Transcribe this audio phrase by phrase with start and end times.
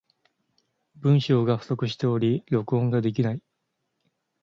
[0.95, 3.43] 文章が不足しており、録音ができない。